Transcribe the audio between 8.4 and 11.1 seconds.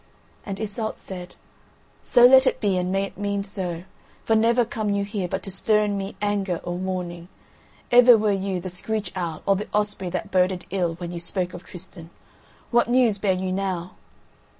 the screech owl or the Osprey that boded ill